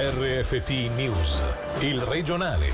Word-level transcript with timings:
RFT 0.00 0.94
News, 0.94 1.42
il 1.80 2.00
regionale. 2.02 2.70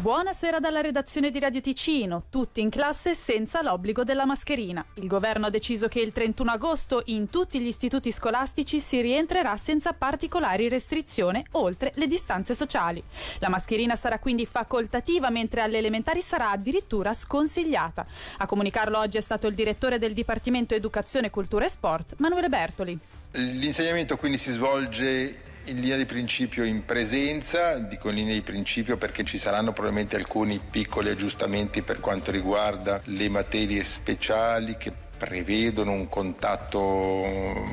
Buonasera 0.00 0.58
dalla 0.58 0.80
redazione 0.80 1.30
di 1.30 1.38
Radio 1.38 1.60
Ticino, 1.60 2.24
tutti 2.28 2.60
in 2.60 2.68
classe 2.68 3.14
senza 3.14 3.62
l'obbligo 3.62 4.02
della 4.02 4.24
mascherina. 4.24 4.84
Il 4.94 5.06
governo 5.06 5.46
ha 5.46 5.50
deciso 5.50 5.86
che 5.86 6.00
il 6.00 6.10
31 6.10 6.50
agosto 6.50 7.02
in 7.04 7.30
tutti 7.30 7.60
gli 7.60 7.68
istituti 7.68 8.10
scolastici 8.10 8.80
si 8.80 9.00
rientrerà 9.00 9.56
senza 9.56 9.92
particolari 9.92 10.68
restrizioni 10.68 11.44
oltre 11.52 11.92
le 11.94 12.08
distanze 12.08 12.54
sociali. 12.54 13.00
La 13.38 13.48
mascherina 13.48 13.94
sarà 13.94 14.18
quindi 14.18 14.46
facoltativa 14.46 15.30
mentre 15.30 15.60
alle 15.60 15.78
elementari 15.78 16.22
sarà 16.22 16.50
addirittura 16.50 17.14
sconsigliata. 17.14 18.04
A 18.38 18.46
comunicarlo 18.46 18.98
oggi 18.98 19.18
è 19.18 19.20
stato 19.20 19.46
il 19.46 19.54
direttore 19.54 20.00
del 20.00 20.12
Dipartimento 20.12 20.74
Educazione, 20.74 21.30
Cultura 21.30 21.66
e 21.66 21.68
Sport, 21.68 22.14
Manuele 22.16 22.48
Bertoli. 22.48 23.00
L'insegnamento 23.36 24.16
quindi 24.16 24.38
si 24.38 24.50
svolge 24.50 25.42
in 25.64 25.80
linea 25.80 25.96
di 25.96 26.06
principio 26.06 26.64
in 26.64 26.86
presenza, 26.86 27.78
dico 27.78 28.08
in 28.08 28.14
linea 28.14 28.32
di 28.32 28.40
principio 28.40 28.96
perché 28.96 29.24
ci 29.24 29.36
saranno 29.36 29.72
probabilmente 29.72 30.16
alcuni 30.16 30.58
piccoli 30.58 31.10
aggiustamenti 31.10 31.82
per 31.82 32.00
quanto 32.00 32.30
riguarda 32.30 33.00
le 33.04 33.28
materie 33.28 33.82
speciali 33.84 34.76
che 34.78 34.90
prevedono 35.16 35.92
un 35.92 36.08
contatto 36.08 37.24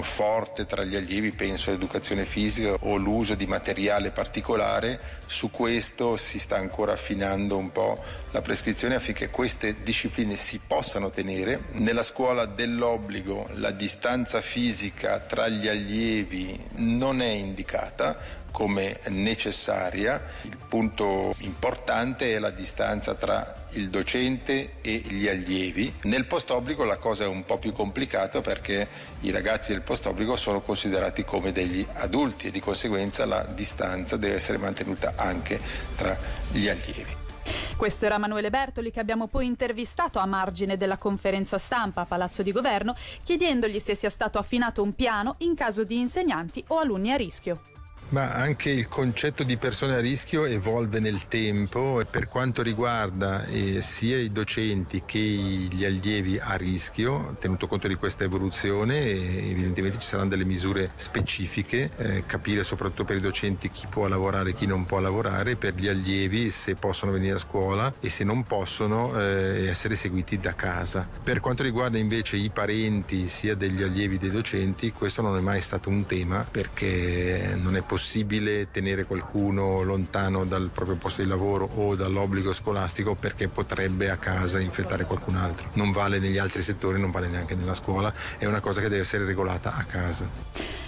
forte 0.02 0.66
tra 0.66 0.84
gli 0.84 0.96
allievi, 0.96 1.32
penso 1.32 1.70
all'educazione 1.70 2.26
fisica 2.26 2.76
o 2.80 2.96
l'uso 2.96 3.36
di 3.36 3.46
materiale 3.46 4.12
particolare, 4.12 5.00
su 5.26 5.52
questo 5.52 6.18
si 6.18 6.40
sta 6.40 6.56
ancora 6.56 6.94
affinando 6.94 7.58
un 7.58 7.72
po' 7.72 8.02
la 8.32 8.42
prescrizione 8.42 8.96
affinché 8.96 9.30
queste 9.30 9.84
discipline 9.84 10.36
si 10.36 10.60
possano 10.66 11.10
tenere. 11.10 11.64
Nella 11.74 12.04
scuola 12.04 12.46
dell'obbligo 12.46 13.48
la 13.54 13.72
distanza 13.72 14.42
fisica 14.42 15.20
tra 15.20 15.48
gli 15.48 15.68
allievi 15.68 16.60
non 16.76 17.22
è 17.22 17.30
indicata, 17.30 18.42
come 18.54 19.00
necessaria. 19.08 20.24
Il 20.44 20.58
punto 20.70 21.34
importante 21.40 22.36
è 22.36 22.40
la 22.40 22.52
distanza 22.52 23.16
tra 23.16 23.66
il 23.72 23.90
docente 23.90 24.76
e 24.82 25.02
gli 25.08 25.28
allievi. 25.28 25.92
Nel 26.04 26.26
post-obbligo 26.26 26.84
la 26.84 26.98
cosa 26.98 27.24
è 27.24 27.28
un 27.28 27.46
po' 27.46 27.58
più 27.58 27.74
complicata 27.74 28.42
perché 28.42 28.88
i 29.22 29.32
ragazzi 29.32 29.72
del 29.72 29.82
post-obbligo 29.82 30.36
sono 30.36 30.62
considerati 30.62 31.24
come 31.24 31.52
degli 31.52 31.86
adulti 31.94 32.48
e 32.48 32.52
di 32.52 32.60
conseguenza 32.60 33.26
la 33.26 33.44
distanza 33.44 34.18
deve 34.18 34.36
essere 34.36 34.60
mantenuta 34.60 35.14
anche 35.16 35.60
tra 35.96 36.16
gli 36.52 36.70
allievi. 36.70 37.22
Questo 37.76 38.06
era 38.06 38.20
Manuele 38.20 38.52
Bertoli 38.52 38.92
che 38.92 39.00
abbiamo 39.00 39.28
poi 39.28 39.48
intervistato 39.48 40.20
a 40.20 40.26
margine 40.28 40.78
della 40.78 40.98
conferenza 40.98 41.58
stampa 41.58 42.02
a 42.02 42.06
Palazzo 42.06 42.44
di 42.44 42.52
Governo 42.52 42.94
chiedendogli 43.24 43.80
se 43.80 43.96
sia 43.96 44.12
stato 44.12 44.38
affinato 44.38 44.84
un 44.84 44.94
piano 44.94 45.36
in 45.40 45.56
caso 45.56 45.84
di 45.84 46.00
insegnanti 46.00 46.64
o 46.68 46.78
alunni 46.78 47.12
a 47.12 47.16
rischio. 47.16 47.73
Ma 48.14 48.30
anche 48.32 48.70
il 48.70 48.88
concetto 48.88 49.42
di 49.42 49.58
persone 49.58 49.96
a 49.96 50.00
rischio 50.00 50.46
evolve 50.46 51.00
nel 51.00 51.28
tempo 51.28 52.00
e 52.00 52.06
per 52.06 52.28
quanto 52.28 52.62
riguarda 52.62 53.44
eh, 53.46 53.82
sia 53.82 54.20
i 54.20 54.32
docenti 54.32 55.02
che 55.04 55.18
gli 55.18 55.84
allievi 55.84 56.38
a 56.38 56.54
rischio, 56.54 57.36
tenuto 57.40 57.68
conto 57.68 57.88
di 57.88 57.96
questa 57.96 58.24
evoluzione, 58.24 59.00
eh, 59.00 59.50
evidentemente 59.50 59.98
ci 59.98 60.06
saranno 60.06 60.30
delle 60.30 60.46
misure 60.46 60.92
specifiche, 60.94 61.90
eh, 61.98 62.24
capire 62.28 62.64
soprattutto 62.64 63.04
per 63.04 63.18
i 63.18 63.20
docenti 63.20 63.72
chi 63.72 63.88
può 63.90 64.08
lavorare 64.08 64.52
e 64.52 64.54
chi 64.54 64.68
non 64.68 64.86
può 64.86 65.00
lavorare, 65.00 65.56
per 65.56 65.74
gli 65.74 65.88
allievi 65.88 66.52
se 66.52 66.76
possono 66.76 67.12
venire 67.12 67.38
a 67.38 67.40
scuola 67.40 67.96
e 68.00 68.10
se 68.10 68.24
non 68.24 68.44
possono 68.44 69.20
eh, 69.20 69.66
essere 69.68 69.96
seguiti 69.96 70.40
da 70.40 70.54
casa. 70.54 71.10
Per 71.24 71.40
quanto 71.40 71.64
riguarda 71.64 71.98
invece 71.98 72.36
i 72.36 72.52
parenti 72.52 73.28
sia 73.28 73.56
degli 73.56 73.82
allievi 73.82 74.20
che 74.20 74.20
dei 74.20 74.30
docenti, 74.30 74.92
questo 74.92 75.24
non 75.24 75.36
è 75.36 75.40
mai 75.40 75.62
stato 75.62 75.90
un 75.90 76.06
tema 76.06 76.46
perché 76.50 77.58
non 77.60 77.76
è 77.76 77.82
possibile 77.82 78.02
possibile 78.04 78.70
tenere 78.70 79.06
qualcuno 79.06 79.82
lontano 79.82 80.44
dal 80.44 80.70
proprio 80.74 80.98
posto 80.98 81.22
di 81.22 81.28
lavoro 81.28 81.70
o 81.76 81.96
dall'obbligo 81.96 82.52
scolastico 82.52 83.16
perché 83.16 83.48
potrebbe 83.48 84.10
a 84.10 84.18
casa 84.18 84.60
infettare 84.60 85.06
qualcun 85.06 85.38
altro. 85.38 85.70
Non 85.76 85.92
vale 85.92 86.20
negli 86.20 86.38
altri 86.38 86.62
settori, 86.62 87.00
non 87.00 87.12
vale 87.12 87.30
neanche 87.30 87.56
nella 87.56 87.74
scuola, 87.74 88.14
è 88.38 88.46
una 88.46 88.60
cosa 88.60 88.82
che 88.82 88.90
deve 88.90 89.04
essere 89.04 89.24
regolata 89.24 89.74
a 89.74 89.84
casa. 89.86 90.28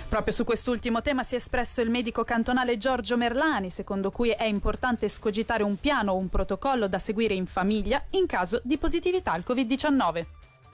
Proprio 0.10 0.34
su 0.34 0.44
quest'ultimo 0.44 1.02
tema 1.02 1.24
si 1.24 1.36
è 1.36 1.38
espresso 1.38 1.80
il 1.80 1.90
medico 1.90 2.26
cantonale 2.26 2.78
Giorgio 2.78 3.16
Merlani, 3.16 3.70
secondo 3.70 4.12
cui 4.12 4.32
è 4.32 4.44
importante 4.44 5.08
scogitare 5.08 5.64
un 5.64 5.78
piano 5.78 6.12
o 6.12 6.18
un 6.18 6.28
protocollo 6.28 6.90
da 6.90 7.00
seguire 7.00 7.34
in 7.34 7.46
famiglia 7.46 8.04
in 8.12 8.26
caso 8.26 8.60
di 8.62 8.78
positività 8.78 9.32
al 9.32 9.46
Covid-19. 9.48 10.26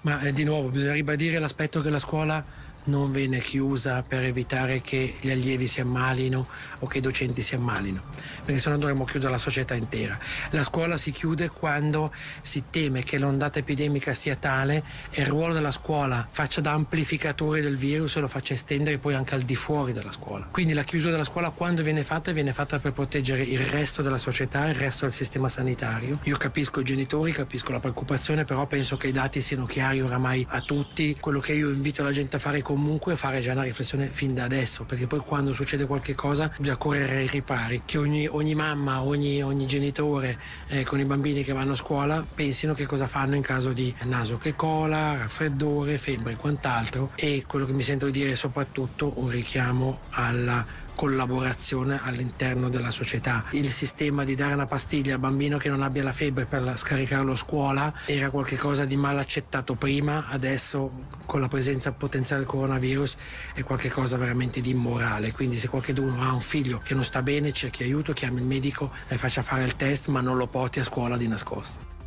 Ma 0.02 0.20
eh, 0.22 0.34
di 0.34 0.44
nuovo 0.44 0.70
bisogna 0.70 0.94
ribadire 0.94 1.38
l'aspetto 1.38 1.82
che 1.82 1.92
la 1.92 2.00
scuola 2.00 2.44
non 2.86 3.12
viene 3.12 3.40
chiusa 3.40 4.02
per 4.02 4.24
evitare 4.24 4.82
che 4.82 5.16
gli 5.20 5.30
allievi 5.30 5.68
si 5.68 5.82
ammalino 5.82 6.48
o 6.80 6.88
che 6.88 6.98
i 6.98 7.02
docenti 7.02 7.42
si 7.42 7.56
ammalino, 7.56 8.02
perché 8.44 8.60
sennò 8.60 8.78
dovremmo 8.78 9.06
chiudere 9.06 9.32
la 9.32 9.38
società 9.38 9.76
intera. 9.76 10.18
La 10.52 10.64
scuola 10.64 10.98
si 10.98 11.12
chiude 11.12 11.50
quando 11.50 12.14
si 12.42 12.64
teme 12.70 13.04
che 13.04 13.18
l'ondata 13.18 13.60
epidemica 13.60 14.14
sia 14.14 14.36
tale 14.36 14.84
e 15.12 15.22
il 15.22 15.28
ruolo 15.28 15.54
della 15.54 15.72
scuola 15.72 16.28
faccia 16.30 16.62
da 16.62 16.72
amplificatore 16.72 17.62
del 17.62 17.78
virus 17.78 18.16
e 18.16 18.20
lo 18.20 18.28
faccia 18.28 18.54
estendere 18.54 18.98
poi 18.98 19.14
anche 19.14 19.36
al 19.36 19.42
di 19.42 19.56
fuori 19.56 19.94
della 19.94 20.12
scuola. 20.12 20.48
Quindi 20.52 20.74
la 20.74 20.84
chiusura 20.84 21.12
della 21.12 21.24
scuola 21.24 21.50
quando 21.50 21.84
viene 21.84 22.04
fatta 22.04 22.32
viene 22.32 22.54
fatta 22.54 22.80
per 22.80 22.94
proteggere 22.94 23.44
il 23.44 23.60
resto 23.60 24.02
della 24.02 24.18
società, 24.18 24.68
il 24.68 24.76
resto 24.76 25.06
del 25.06 25.14
sistema 25.14 25.50
sanitario. 25.50 26.20
Io 26.24 26.38
capisco 26.38 26.80
i 26.80 26.84
genitori, 26.84 27.32
capisco 27.32 27.72
la 27.72 27.80
preoccupazione, 27.80 28.46
però 28.46 28.66
penso 28.66 28.98
che 28.98 29.08
i 29.08 29.12
dati 29.12 29.42
siano 29.42 29.66
chiari 29.66 30.02
oramai 30.02 30.46
a 30.50 30.62
tutti. 30.62 31.18
Quello 31.20 31.40
che 31.40 31.54
io 31.54 31.70
invito 31.70 32.04
la 32.04 32.12
gente 32.12 32.38
a 32.38 32.40
fare 32.40 32.62
comunque 32.72 33.18
fare 33.18 33.42
già 33.42 33.52
una 33.52 33.64
riflessione 33.64 34.10
fin 34.12 34.34
da 34.34 34.46
adesso, 34.46 34.86
perché 34.86 35.06
poi 35.06 35.20
quando 35.20 35.54
succede 35.54 35.86
qualche 35.86 36.16
cosa 36.16 36.52
bisogna 36.58 36.78
correre 36.78 37.18
ai 37.18 37.28
ripari, 37.28 37.82
che 37.86 37.98
ogni, 37.98 38.28
ogni 38.28 38.56
mamma, 38.56 39.04
ogni, 39.04 39.44
ogni 39.44 39.66
genitore 39.66 40.38
eh, 40.68 40.86
con 40.86 41.00
i 41.00 41.06
bambini 41.06 41.44
che 41.44 41.52
vanno 41.52 41.74
a 41.74 41.76
scuola 41.76 42.26
pensino 42.34 42.74
che 42.74 42.86
cosa 42.86 43.08
fanno 43.08 43.36
in 43.36 43.42
caso 43.42 43.74
di 43.74 43.94
naso 44.04 44.38
che 44.38 44.56
cola, 44.56 45.18
raffreddore, 45.18 45.98
febbre 45.98 46.34
e 46.34 46.36
quant'altro. 46.36 47.12
E 47.16 47.44
quello 47.46 47.66
che 47.66 47.74
mi 47.74 47.84
sento 47.84 48.06
di 48.06 48.12
dire 48.12 48.32
è 48.32 48.36
soprattutto 48.36 49.14
un 49.16 49.30
richiamo 49.30 50.00
alla 50.12 50.66
collaborazione 50.96 52.00
all'interno 52.04 52.70
della 52.70 52.92
società. 52.92 53.46
Il 53.52 53.70
sistema 53.70 54.24
di 54.24 54.36
dare 54.36 54.54
una 54.54 54.66
pastiglia 54.66 55.14
al 55.14 55.20
bambino 55.20 55.58
che 55.58 55.70
non 55.70 55.82
abbia 55.82 56.04
la 56.04 56.12
febbre 56.12 56.46
per 56.46 56.74
scaricarlo 56.76 57.34
a 57.34 57.36
scuola 57.36 57.94
era 58.06 58.30
qualcosa 58.30 58.86
di 58.86 58.96
mal 58.96 59.18
accettato 59.18 59.76
prima, 59.76 60.28
adesso 60.28 60.92
con 61.26 61.42
la 61.42 61.48
presenza 61.48 61.92
potenziale 61.92 62.44
del 62.44 62.52
coronavirus 62.52 63.18
è 63.54 63.64
qualcosa 63.64 64.18
veramente 64.18 64.62
di 64.62 64.72
immorale. 64.72 65.32
Quindi 65.32 65.58
se 65.58 65.68
qualcuno 65.68 66.22
ha 66.22 66.34
un 66.34 66.42
figlio 66.42 66.80
che 66.80 66.94
non 66.94 67.04
sta 67.04 67.22
bene, 67.22 67.52
cerchi 67.52 67.84
aiuto, 67.84 68.14
chiami 68.14 68.40
il 68.40 68.46
medico 68.46 68.92
e 69.08 69.18
faccia 69.18 69.42
fare 69.42 69.64
il 69.64 69.76
test, 69.76 70.08
ma 70.08 70.22
non 70.22 70.38
lo 70.38 70.48
porti 70.48 70.80
a 70.80 70.84
scuola 70.84 71.18
di 71.18 71.28
nascosto. 71.28 72.01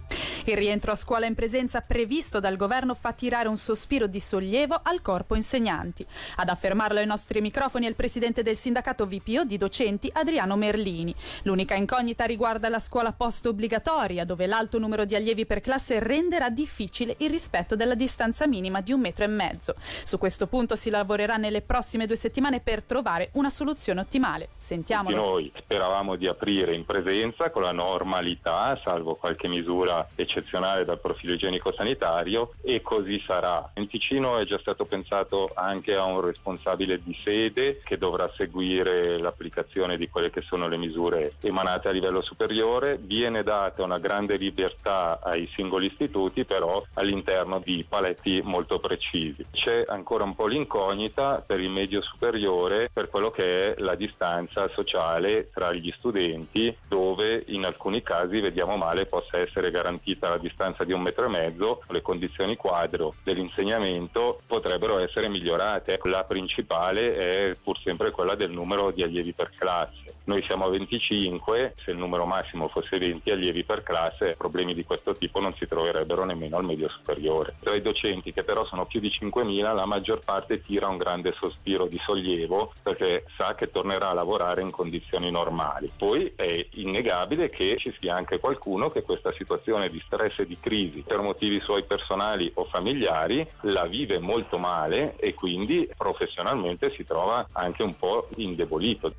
Il 0.46 0.58
rientro 0.58 0.92
a 0.92 0.94
scuola 0.94 1.24
in 1.24 1.34
presenza 1.34 1.80
previsto 1.80 2.38
dal 2.38 2.56
governo 2.56 2.94
fa 2.94 3.14
tirare 3.14 3.48
un 3.48 3.56
sospiro 3.56 4.06
di 4.06 4.20
sollievo 4.20 4.78
al 4.82 5.00
corpo 5.00 5.34
insegnanti. 5.34 6.04
Ad 6.36 6.50
affermarlo 6.50 6.98
ai 6.98 7.06
nostri 7.06 7.40
microfoni 7.40 7.86
è 7.86 7.88
il 7.88 7.94
presidente 7.94 8.42
del 8.42 8.54
sindacato 8.54 9.06
VPO 9.06 9.44
di 9.44 9.56
docenti 9.56 10.10
Adriano 10.12 10.54
Merlini. 10.56 11.14
L'unica 11.44 11.76
incognita 11.76 12.26
riguarda 12.26 12.68
la 12.68 12.78
scuola 12.78 13.14
post 13.14 13.46
obbligatoria, 13.46 14.26
dove 14.26 14.46
l'alto 14.46 14.78
numero 14.78 15.06
di 15.06 15.14
allievi 15.14 15.46
per 15.46 15.62
classe 15.62 15.98
renderà 15.98 16.50
difficile 16.50 17.14
il 17.20 17.30
rispetto 17.30 17.74
della 17.74 17.94
distanza 17.94 18.46
minima 18.46 18.82
di 18.82 18.92
un 18.92 19.00
metro 19.00 19.24
e 19.24 19.28
mezzo. 19.28 19.74
Su 19.78 20.18
questo 20.18 20.46
punto 20.46 20.76
si 20.76 20.90
lavorerà 20.90 21.36
nelle 21.38 21.62
prossime 21.62 22.06
due 22.06 22.16
settimane 22.16 22.60
per 22.60 22.82
trovare 22.82 23.30
una 23.32 23.48
soluzione 23.48 24.00
ottimale. 24.00 24.50
Sentiamolo. 24.58 25.16
Noi 25.16 25.50
speravamo 25.56 26.16
di 26.16 26.28
aprire 26.28 26.74
in 26.74 26.84
presenza 26.84 27.48
con 27.48 27.62
la 27.62 27.72
normalità, 27.72 28.78
salvo 28.84 29.14
qualche 29.14 29.48
misura 29.48 30.06
eccezionale 30.14 30.32
eccezionale 30.34 30.84
dal 30.84 31.00
profilo 31.00 31.34
igienico-sanitario 31.34 32.54
e 32.62 32.82
così 32.82 33.22
sarà. 33.24 33.70
In 33.74 33.88
Ticino 33.88 34.38
è 34.38 34.44
già 34.44 34.58
stato 34.58 34.84
pensato 34.84 35.50
anche 35.54 35.94
a 35.94 36.04
un 36.04 36.20
responsabile 36.20 37.00
di 37.02 37.16
sede 37.22 37.80
che 37.84 37.98
dovrà 37.98 38.30
seguire 38.36 39.18
l'applicazione 39.18 39.96
di 39.96 40.08
quelle 40.08 40.30
che 40.30 40.42
sono 40.42 40.66
le 40.66 40.76
misure 40.76 41.34
emanate 41.40 41.88
a 41.88 41.92
livello 41.92 42.22
superiore. 42.22 42.98
Viene 43.00 43.42
data 43.42 43.84
una 43.84 43.98
grande 43.98 44.36
libertà 44.36 45.20
ai 45.22 45.48
singoli 45.54 45.86
istituti, 45.86 46.44
però 46.44 46.84
all'interno 46.94 47.60
di 47.60 47.84
paletti 47.88 48.40
molto 48.42 48.80
precisi. 48.80 49.44
C'è 49.52 49.84
ancora 49.86 50.24
un 50.24 50.34
po' 50.34 50.46
l'incognita 50.46 51.42
per 51.46 51.60
il 51.60 51.70
medio 51.70 52.02
superiore 52.02 52.90
per 52.92 53.08
quello 53.08 53.30
che 53.30 53.74
è 53.74 53.80
la 53.80 53.94
distanza 53.94 54.68
sociale 54.68 55.50
tra 55.52 55.72
gli 55.72 55.92
studenti, 55.96 56.76
dove 56.88 57.44
in 57.48 57.64
alcuni 57.64 58.02
casi 58.02 58.40
vediamo 58.40 58.76
male 58.76 59.06
possa 59.06 59.38
essere 59.38 59.70
garantita 59.70 60.23
vista 60.24 60.28
la 60.28 60.38
distanza 60.38 60.84
di 60.84 60.92
un 60.92 61.02
metro 61.02 61.26
e 61.26 61.28
mezzo, 61.28 61.82
le 61.88 62.02
condizioni 62.02 62.56
quadro 62.56 63.14
dell'insegnamento 63.22 64.40
potrebbero 64.46 64.98
essere 64.98 65.28
migliorate. 65.28 66.00
La 66.04 66.24
principale 66.24 67.16
è 67.16 67.56
pur 67.62 67.78
sempre 67.80 68.10
quella 68.10 68.34
del 68.34 68.50
numero 68.50 68.90
di 68.90 69.02
allievi 69.02 69.32
per 69.32 69.50
classe. 69.56 70.03
Noi 70.26 70.42
siamo 70.44 70.64
a 70.64 70.70
25, 70.70 71.74
se 71.84 71.90
il 71.90 71.98
numero 71.98 72.24
massimo 72.24 72.68
fosse 72.68 72.96
20 72.96 73.30
allievi 73.30 73.62
per 73.62 73.82
classe, 73.82 74.36
problemi 74.38 74.72
di 74.72 74.82
questo 74.82 75.14
tipo 75.14 75.38
non 75.38 75.54
si 75.54 75.66
troverebbero 75.66 76.24
nemmeno 76.24 76.56
al 76.56 76.64
medio 76.64 76.88
superiore. 76.88 77.56
Tra 77.60 77.74
i 77.74 77.82
docenti, 77.82 78.32
che 78.32 78.42
però 78.42 78.64
sono 78.64 78.86
più 78.86 79.00
di 79.00 79.08
5.000, 79.08 79.74
la 79.74 79.84
maggior 79.84 80.22
parte 80.24 80.62
tira 80.62 80.88
un 80.88 80.96
grande 80.96 81.34
sospiro 81.38 81.86
di 81.86 82.00
sollievo 82.02 82.72
perché 82.82 83.24
sa 83.36 83.54
che 83.54 83.70
tornerà 83.70 84.08
a 84.08 84.14
lavorare 84.14 84.62
in 84.62 84.70
condizioni 84.70 85.30
normali. 85.30 85.90
Poi 85.94 86.32
è 86.34 86.66
innegabile 86.72 87.50
che 87.50 87.76
ci 87.76 87.94
sia 88.00 88.16
anche 88.16 88.38
qualcuno 88.38 88.90
che 88.90 89.02
questa 89.02 89.32
situazione 89.32 89.90
di 89.90 90.02
stress 90.06 90.38
e 90.38 90.46
di 90.46 90.56
crisi 90.58 91.04
per 91.06 91.20
motivi 91.20 91.60
suoi 91.60 91.84
personali 91.84 92.50
o 92.54 92.64
familiari 92.64 93.46
la 93.62 93.84
vive 93.84 94.18
molto 94.18 94.56
male 94.56 95.16
e 95.16 95.34
quindi 95.34 95.86
professionalmente 95.94 96.92
si 96.96 97.04
trova 97.04 97.46
anche 97.52 97.82
un 97.82 97.94
po' 97.94 98.28
indebolito. 98.36 99.12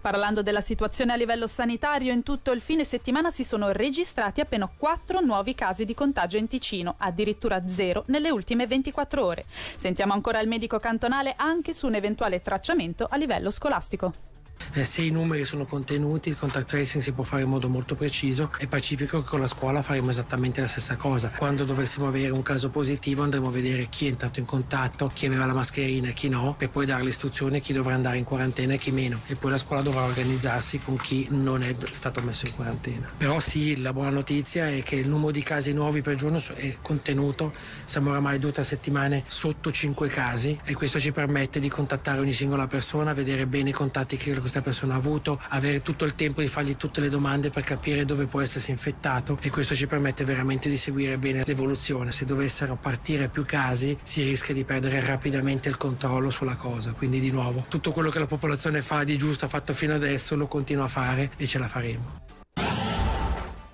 Parlando 0.00 0.42
della 0.42 0.60
situazione 0.60 1.12
a 1.12 1.16
livello 1.16 1.46
sanitario, 1.46 2.12
in 2.12 2.22
tutto 2.22 2.50
il 2.50 2.60
fine 2.60 2.84
settimana 2.84 3.30
si 3.30 3.44
sono 3.44 3.72
registrati 3.72 4.40
appena 4.40 4.68
4 4.68 5.20
nuovi 5.20 5.54
casi 5.54 5.84
di 5.84 5.94
contagio 5.94 6.36
in 6.36 6.48
Ticino, 6.48 6.96
addirittura 6.98 7.66
zero 7.66 8.04
nelle 8.08 8.30
ultime 8.30 8.66
24 8.66 9.24
ore. 9.24 9.44
Sentiamo 9.48 10.12
ancora 10.12 10.40
il 10.40 10.48
medico 10.48 10.78
cantonale 10.78 11.34
anche 11.36 11.72
su 11.72 11.86
un 11.86 11.94
eventuale 11.94 12.42
tracciamento 12.42 13.06
a 13.08 13.16
livello 13.16 13.50
scolastico. 13.50 14.33
Eh, 14.76 14.84
se 14.84 15.02
i 15.02 15.10
numeri 15.10 15.44
sono 15.44 15.66
contenuti, 15.66 16.28
il 16.28 16.36
contact 16.36 16.66
tracing 16.66 17.00
si 17.00 17.12
può 17.12 17.22
fare 17.22 17.42
in 17.42 17.48
modo 17.48 17.68
molto 17.68 17.94
preciso. 17.94 18.50
È 18.58 18.66
pacifico 18.66 19.22
che 19.22 19.28
con 19.28 19.38
la 19.38 19.46
scuola 19.46 19.82
faremo 19.82 20.10
esattamente 20.10 20.60
la 20.60 20.66
stessa 20.66 20.96
cosa. 20.96 21.28
Quando 21.28 21.62
dovessimo 21.62 22.08
avere 22.08 22.32
un 22.32 22.42
caso 22.42 22.70
positivo 22.70 23.22
andremo 23.22 23.46
a 23.46 23.50
vedere 23.52 23.86
chi 23.88 24.06
è 24.06 24.08
entrato 24.08 24.40
in 24.40 24.46
contatto, 24.46 25.12
chi 25.14 25.26
aveva 25.26 25.46
la 25.46 25.52
mascherina 25.52 26.08
e 26.08 26.12
chi 26.12 26.28
no, 26.28 26.56
per 26.58 26.70
poi 26.70 26.86
dare 26.86 27.08
a 27.08 27.58
chi 27.60 27.72
dovrà 27.72 27.94
andare 27.94 28.18
in 28.18 28.24
quarantena 28.24 28.72
e 28.72 28.78
chi 28.78 28.90
meno. 28.90 29.20
E 29.26 29.36
poi 29.36 29.52
la 29.52 29.58
scuola 29.58 29.80
dovrà 29.80 30.02
organizzarsi 30.02 30.80
con 30.80 30.96
chi 30.96 31.28
non 31.30 31.62
è 31.62 31.72
stato 31.92 32.20
messo 32.22 32.46
in 32.46 32.54
quarantena. 32.56 33.12
Però 33.16 33.38
sì, 33.38 33.80
la 33.80 33.92
buona 33.92 34.10
notizia 34.10 34.68
è 34.68 34.82
che 34.82 34.96
il 34.96 35.08
numero 35.08 35.30
di 35.30 35.44
casi 35.44 35.72
nuovi 35.72 36.02
per 36.02 36.16
giorno 36.16 36.42
è 36.52 36.78
contenuto. 36.82 37.52
Siamo 37.84 38.10
oramai 38.10 38.40
due 38.40 38.50
o 38.50 38.52
tre 38.52 38.64
settimane 38.64 39.22
sotto 39.26 39.70
5 39.70 40.08
casi 40.08 40.58
e 40.64 40.74
questo 40.74 40.98
ci 40.98 41.12
permette 41.12 41.60
di 41.60 41.68
contattare 41.68 42.18
ogni 42.18 42.32
singola 42.32 42.66
persona, 42.66 43.12
vedere 43.12 43.46
bene 43.46 43.68
i 43.68 43.72
contatti 43.72 44.16
che 44.16 44.32
questa 44.40 44.62
persona 44.64 44.94
ha 44.94 44.96
avuto, 44.96 45.40
avere 45.50 45.82
tutto 45.82 46.04
il 46.04 46.16
tempo 46.16 46.40
di 46.40 46.48
fargli 46.48 46.76
tutte 46.76 47.00
le 47.00 47.08
domande 47.08 47.50
per 47.50 47.62
capire 47.62 48.04
dove 48.04 48.26
può 48.26 48.40
essersi 48.40 48.70
infettato 48.72 49.38
e 49.40 49.50
questo 49.50 49.74
ci 49.74 49.86
permette 49.86 50.24
veramente 50.24 50.68
di 50.68 50.76
seguire 50.76 51.18
bene 51.18 51.44
l'evoluzione. 51.44 52.10
Se 52.10 52.24
dovessero 52.24 52.76
partire 52.76 53.28
più 53.28 53.44
casi 53.44 53.96
si 54.02 54.22
rischia 54.22 54.54
di 54.54 54.64
perdere 54.64 55.04
rapidamente 55.04 55.68
il 55.68 55.76
controllo 55.76 56.30
sulla 56.30 56.56
cosa. 56.56 56.92
Quindi 56.92 57.20
di 57.20 57.30
nuovo 57.30 57.66
tutto 57.68 57.92
quello 57.92 58.10
che 58.10 58.18
la 58.18 58.26
popolazione 58.26 58.82
fa 58.82 59.04
di 59.04 59.16
giusto 59.18 59.44
ha 59.44 59.48
fatto 59.48 59.74
fino 59.74 59.94
adesso 59.94 60.34
lo 60.34 60.46
continua 60.46 60.84
a 60.84 60.88
fare 60.88 61.30
e 61.36 61.46
ce 61.46 61.58
la 61.58 61.68
faremo. 61.68 62.22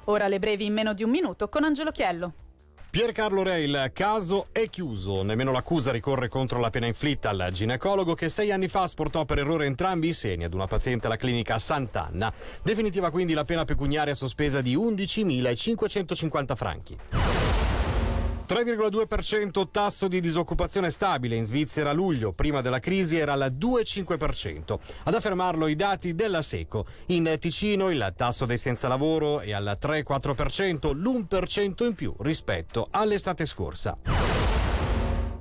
Ora 0.04 0.26
le 0.26 0.40
brevi 0.40 0.66
in 0.66 0.72
meno 0.72 0.92
di 0.92 1.04
un 1.04 1.10
minuto 1.10 1.48
con 1.48 1.62
Angelo 1.62 1.92
Chiello. 1.92 2.39
Piercarlo 2.90 3.44
Re, 3.44 3.62
il 3.62 3.90
caso 3.94 4.48
è 4.50 4.68
chiuso. 4.68 5.22
Nemmeno 5.22 5.52
l'accusa 5.52 5.92
ricorre 5.92 6.26
contro 6.26 6.58
la 6.58 6.70
pena 6.70 6.86
inflitta 6.86 7.30
al 7.30 7.50
ginecologo 7.52 8.14
che 8.14 8.28
sei 8.28 8.50
anni 8.50 8.66
fa 8.66 8.88
sportò 8.88 9.24
per 9.24 9.38
errore 9.38 9.66
entrambi 9.66 10.08
i 10.08 10.12
seni 10.12 10.42
ad 10.42 10.54
una 10.54 10.66
paziente 10.66 11.06
alla 11.06 11.14
clinica 11.14 11.56
Sant'Anna. 11.60 12.32
Definitiva 12.64 13.10
quindi 13.10 13.32
la 13.32 13.44
pena 13.44 13.64
pecuniaria 13.64 14.16
sospesa 14.16 14.60
di 14.60 14.76
11.550 14.76 16.56
franchi. 16.56 16.98
3,2% 18.50 19.70
tasso 19.70 20.08
di 20.08 20.20
disoccupazione 20.20 20.90
stabile 20.90 21.36
in 21.36 21.44
Svizzera 21.44 21.90
a 21.90 21.92
luglio, 21.92 22.32
prima 22.32 22.60
della 22.60 22.80
crisi 22.80 23.16
era 23.16 23.34
al 23.34 23.54
2,5%. 23.56 24.78
Ad 25.04 25.14
affermarlo 25.14 25.68
i 25.68 25.76
dati 25.76 26.16
della 26.16 26.42
Seco. 26.42 26.84
In 27.06 27.36
Ticino 27.38 27.90
il 27.90 28.12
tasso 28.16 28.46
dei 28.46 28.58
senza 28.58 28.88
lavoro 28.88 29.38
è 29.38 29.52
al 29.52 29.78
3,4%, 29.80 30.92
l'1% 30.96 31.84
in 31.84 31.94
più 31.94 32.12
rispetto 32.18 32.88
all'estate 32.90 33.46
scorsa. 33.46 34.29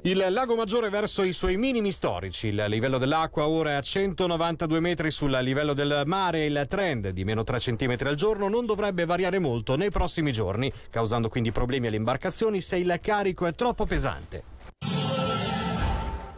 Il 0.03 0.25
lago 0.29 0.55
Maggiore 0.55 0.87
verso 0.87 1.23
i 1.23 1.33
suoi 1.33 1.57
minimi 1.57 1.91
storici. 1.91 2.47
Il 2.47 2.65
livello 2.69 2.97
dell'acqua 2.97 3.47
ora 3.49 3.71
è 3.71 3.73
a 3.73 3.81
192 3.81 4.79
metri 4.79 5.11
sul 5.11 5.29
livello 5.29 5.73
del 5.73 6.03
mare 6.05 6.43
e 6.43 6.45
il 6.45 6.65
trend 6.69 7.09
di 7.09 7.25
meno 7.25 7.43
3 7.43 7.59
cm 7.59 7.97
al 8.05 8.15
giorno 8.15 8.47
non 8.47 8.65
dovrebbe 8.65 9.03
variare 9.03 9.39
molto 9.39 9.75
nei 9.75 9.91
prossimi 9.91 10.31
giorni, 10.31 10.71
causando 10.89 11.27
quindi 11.27 11.51
problemi 11.51 11.87
alle 11.87 11.97
imbarcazioni 11.97 12.61
se 12.61 12.77
il 12.77 12.97
carico 13.01 13.45
è 13.45 13.51
troppo 13.51 13.85
pesante. 13.85 14.43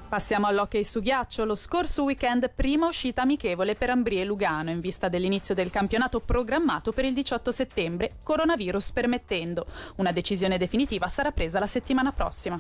Passiamo 0.10 0.48
all'hockey 0.48 0.84
su 0.84 1.00
ghiaccio. 1.00 1.46
Lo 1.46 1.56
scorso 1.56 2.04
weekend 2.04 2.52
prima 2.54 2.88
uscita 2.88 3.22
amichevole 3.22 3.76
per 3.76 3.92
Ambrie 3.92 4.26
Lugano 4.26 4.72
in 4.72 4.82
vista 4.82 5.08
dell'inizio 5.08 5.56
del 5.56 5.70
campionato 5.70 6.20
programmato 6.20 6.92
per 6.92 7.06
il 7.06 7.14
18 7.14 7.52
settembre, 7.52 8.18
coronavirus 8.24 8.92
permettendo. 8.92 9.66
Una 9.98 10.12
decisione 10.12 10.58
definitiva 10.58 11.08
sarà 11.08 11.32
presa 11.32 11.60
la 11.60 11.68
settimana 11.68 12.12
prossima. 12.12 12.60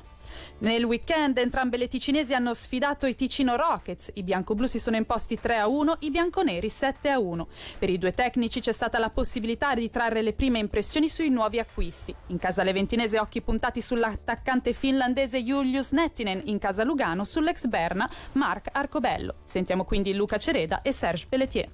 Nel 0.59 0.83
weekend 0.83 1.37
entrambe 1.37 1.77
le 1.77 1.87
ticinesi 1.87 2.33
hanno 2.33 2.53
sfidato 2.53 3.05
i 3.05 3.15
Ticino 3.15 3.55
Rockets, 3.55 4.11
i 4.13 4.23
bianco-blu 4.23 4.65
si 4.65 4.79
sono 4.79 4.95
imposti 4.95 5.39
3 5.39 5.57
a 5.57 5.67
1, 5.67 5.97
i 5.99 6.11
bianconeri 6.11 6.69
7 6.69 7.09
a 7.09 7.19
1. 7.19 7.47
Per 7.79 7.89
i 7.89 7.97
due 7.97 8.11
tecnici 8.11 8.59
c'è 8.59 8.71
stata 8.71 8.99
la 8.99 9.09
possibilità 9.09 9.73
di 9.73 9.89
trarre 9.89 10.21
le 10.21 10.33
prime 10.33 10.59
impressioni 10.59 11.09
sui 11.09 11.29
nuovi 11.29 11.59
acquisti. 11.59 12.13
In 12.27 12.37
casa 12.37 12.63
leventinese 12.63 13.19
occhi 13.19 13.41
puntati 13.41 13.81
sull'attaccante 13.81 14.73
finlandese 14.73 15.41
Julius 15.41 15.91
Nettinen, 15.91 16.41
in 16.45 16.59
casa 16.59 16.83
Lugano 16.83 17.23
sull'ex 17.23 17.67
Berna 17.67 18.09
Mark 18.33 18.69
Arcobello. 18.71 19.35
Sentiamo 19.45 19.83
quindi 19.83 20.13
Luca 20.13 20.37
Cereda 20.37 20.81
e 20.81 20.91
Serge 20.91 21.25
Pelletier. 21.27 21.69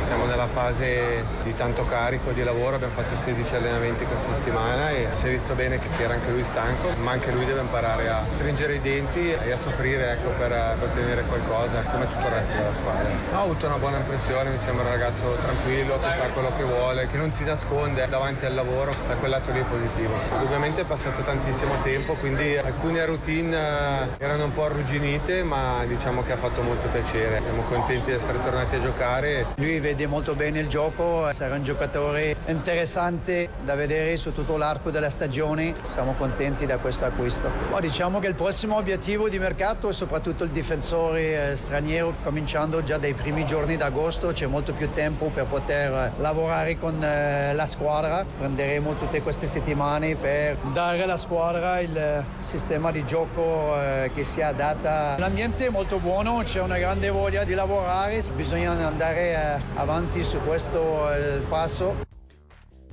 Siamo 0.00 0.26
nella 0.26 0.46
fase 0.46 1.24
di 1.42 1.54
tanto 1.54 1.84
carico 1.84 2.32
di 2.32 2.42
lavoro, 2.42 2.76
abbiamo 2.76 2.92
fatto 2.92 3.16
16 3.16 3.54
allenamenti 3.54 4.04
questa 4.04 4.32
settimana 4.32 4.90
e 4.90 5.08
si 5.12 5.26
è 5.26 5.30
visto 5.30 5.54
bene 5.54 5.78
che 5.78 5.88
era 6.02 6.14
anche 6.14 6.30
lui 6.30 6.44
stanco, 6.44 6.90
ma 7.00 7.12
anche 7.12 7.30
lui 7.30 7.44
deve 7.44 7.60
imparare 7.60 8.08
a 8.08 8.24
stringere 8.30 8.74
i 8.74 8.80
denti 8.80 9.30
e 9.30 9.52
a 9.52 9.56
soffrire 9.56 10.12
ecco, 10.12 10.30
per, 10.30 10.52
ottenere 10.82 11.22
qualcosa 11.22 11.82
come 11.82 12.06
tutto 12.08 12.26
il 12.26 12.32
resto 12.32 12.52
della 12.52 12.72
squadra. 12.72 13.08
Ho 13.34 13.42
avuto 13.42 13.66
una 13.66 13.76
buona 13.76 13.98
impressione, 13.98 14.50
mi 14.50 14.58
sembra 14.58 14.84
un 14.84 14.90
ragazzo 14.90 15.36
tranquillo, 15.42 15.98
che 16.00 16.10
sa 16.10 16.28
quello 16.32 16.52
che 16.56 16.64
vuole, 16.64 17.06
che 17.06 17.16
non 17.16 17.32
si 17.32 17.44
nasconde 17.44 18.06
davanti 18.08 18.46
al 18.46 18.54
lavoro, 18.54 18.92
da 19.06 19.14
quel 19.14 19.30
lato 19.30 19.52
lì 19.52 19.60
è 19.60 19.64
positivo. 19.64 20.14
Ovviamente 20.40 20.82
è 20.82 20.84
passato 20.84 21.22
tantissimo 21.22 21.80
tempo, 21.82 22.14
quindi 22.14 22.56
alcune 22.56 23.04
routine 23.04 23.56
eh, 23.56 24.24
erano 24.24 24.44
un 24.44 24.52
po' 24.52 24.64
arrugginite, 24.64 25.42
ma 25.42 25.84
diciamo 25.86 26.22
che 26.22 26.32
ha 26.32 26.36
fatto 26.36 26.62
molto 26.62 26.88
piacere. 26.88 27.40
Siamo 27.40 27.62
contenti 27.62 28.06
di 28.06 28.12
essere 28.12 28.42
tornati 28.42 28.76
a 28.76 28.80
giocare. 28.80 29.46
Lui 29.56 29.80
vede 29.84 30.06
molto 30.06 30.34
bene 30.34 30.60
il 30.60 30.68
gioco, 30.68 31.30
sarà 31.30 31.56
un 31.56 31.62
giocatore 31.62 32.36
interessante 32.46 33.50
da 33.62 33.74
vedere 33.74 34.16
su 34.16 34.32
tutto 34.32 34.56
l'arco 34.56 34.90
della 34.90 35.10
stagione. 35.10 35.74
Siamo 35.82 36.14
contenti 36.16 36.64
da 36.64 36.78
questo 36.78 37.04
acquisto. 37.04 37.50
Ma 37.70 37.80
diciamo 37.80 38.18
che 38.18 38.28
il 38.28 38.34
prossimo 38.34 38.76
obiettivo 38.76 39.28
di 39.28 39.38
mercato 39.38 39.90
è 39.90 39.92
soprattutto 39.92 40.42
il 40.44 40.48
difensore 40.48 41.50
eh, 41.50 41.56
straniero, 41.56 42.14
cominciando 42.22 42.82
già 42.82 42.96
dai 42.96 43.12
primi 43.12 43.44
giorni 43.44 43.76
d'agosto, 43.76 44.28
c'è 44.28 44.46
molto 44.46 44.72
più 44.72 44.90
tempo 44.90 45.26
per 45.26 45.44
poter 45.44 46.12
lavorare 46.16 46.78
con 46.78 47.04
eh, 47.04 47.52
la 47.52 47.66
squadra. 47.66 48.24
Prenderemo 48.38 48.94
tutte 48.96 49.20
queste 49.20 49.46
settimane 49.46 50.14
per 50.14 50.56
dare 50.72 51.02
alla 51.02 51.18
squadra 51.18 51.80
il 51.80 52.24
sistema 52.38 52.90
di 52.90 53.04
gioco 53.04 53.78
eh, 53.78 54.10
che 54.14 54.24
sia 54.24 54.46
adatta. 54.46 55.16
L'ambiente 55.18 55.66
è 55.66 55.68
molto 55.68 55.98
buono, 55.98 56.40
c'è 56.42 56.62
una 56.62 56.78
grande 56.78 57.10
voglia 57.10 57.44
di 57.44 57.52
lavorare, 57.52 58.22
bisogna 58.34 58.70
andare 58.70 59.72
avanti 59.76 60.22
su 60.22 60.38
questo 60.40 61.12
eh, 61.12 61.40
passo. 61.48 62.12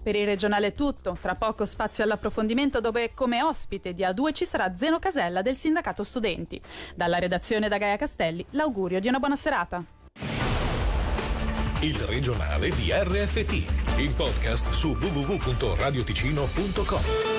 Per 0.04 0.16
il 0.16 0.26
regionale 0.26 0.68
è 0.68 0.74
tutto, 0.74 1.16
tra 1.22 1.36
poco 1.36 1.64
spazio 1.64 2.04
all'approfondimento 2.04 2.82
dove 2.82 3.14
come 3.14 3.44
ospite 3.44 3.94
di 3.94 4.02
A2 4.02 4.34
ci 4.34 4.46
sarà 4.46 4.74
Zeno 4.74 4.98
Casella 4.98 5.44
del 5.44 5.56
Sindacato 5.56 6.04
Studenti. 6.04 6.60
Dalla 6.96 7.20
redazione 7.20 7.68
da 7.68 7.78
Gaia 7.78 7.98
Castelli 7.98 8.44
l'augurio 8.52 9.00
di 9.00 9.08
una 9.08 9.20
buona 9.20 9.36
serata. 9.36 9.84
Il 11.82 12.00
regionale 12.00 12.72
di 12.72 12.92
RFT, 12.92 13.98
il 13.98 14.12
podcast 14.16 14.70
su 14.70 14.90
www.radioticino.com. 14.90 17.31